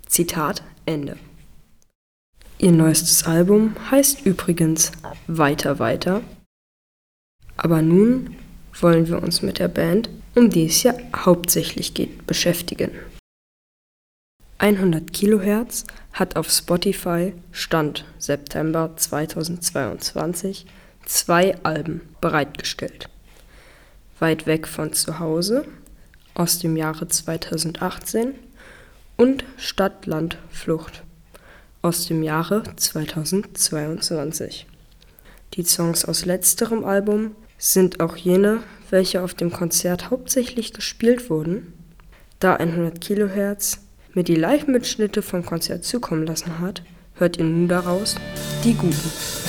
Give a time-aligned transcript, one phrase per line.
[0.06, 1.16] Zitat Ende.
[2.58, 4.92] Ihr neuestes Album heißt übrigens
[5.26, 6.22] Weiter weiter.
[7.56, 8.36] Aber nun
[8.82, 12.90] wollen wir uns mit der Band, um die es ja hauptsächlich geht, beschäftigen.
[14.58, 20.66] 100 Kilohertz hat auf Spotify Stand September 2022
[21.06, 23.08] zwei Alben bereitgestellt.
[24.18, 25.64] Weit weg von zu Hause
[26.34, 28.34] aus dem Jahre 2018
[29.16, 31.04] und Stadt, Land, Flucht
[31.82, 34.66] aus dem Jahre 2022.
[35.54, 41.74] Die Songs aus letzterem Album sind auch jene, welche auf dem Konzert hauptsächlich gespielt wurden,
[42.38, 43.80] da 100 Kilohertz
[44.14, 46.82] mir die Live-Mitschnitte vom Konzert zukommen lassen hat,
[47.14, 48.16] hört ihr nun daraus
[48.64, 49.47] die guten.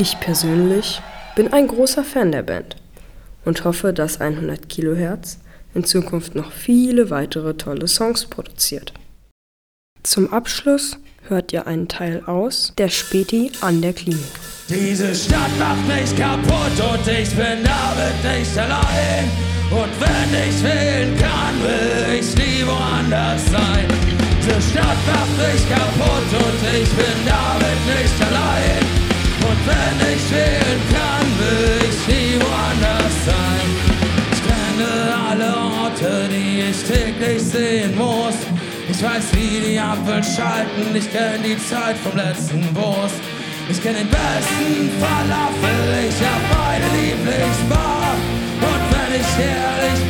[0.00, 1.02] Ich persönlich
[1.36, 2.74] bin ein großer Fan der Band
[3.44, 5.40] und hoffe, dass 100 Kilohertz
[5.74, 8.94] in Zukunft noch viele weitere tolle Songs produziert.
[10.02, 10.96] Zum Abschluss
[11.28, 14.24] hört ihr einen Teil aus Der Späti an der Klinik.
[14.70, 19.28] Diese Stadt macht mich kaputt und ich bin damit nicht allein.
[19.70, 23.86] Und wenn ich wählen kann, will ich nie woanders sein.
[24.40, 28.79] Diese Stadt macht mich kaputt und ich bin damit nicht allein.
[29.66, 33.66] Wenn ich wählen kann, will ich nie woanders sein.
[34.32, 34.92] Ich kenne
[35.30, 35.50] alle
[35.82, 38.36] Orte, die ich täglich sehen muss.
[38.88, 43.20] Ich weiß, wie die Ampeln schalten, ich kenne die Zeit vom letzten Wurst.
[43.70, 48.14] Ich kenn den besten Falafel, ich hab meine Lieblingsbar.
[48.60, 50.09] Und wenn ich ehrlich bin,